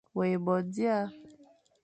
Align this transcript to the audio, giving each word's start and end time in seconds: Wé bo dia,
Wé 0.17 0.25
bo 0.45 0.55
dia, 0.73 0.97